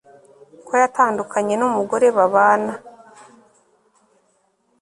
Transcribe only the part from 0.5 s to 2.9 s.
ko yatandukanye numugore babana